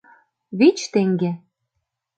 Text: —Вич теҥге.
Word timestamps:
—Вич 0.57 0.79
теҥге. 0.91 1.31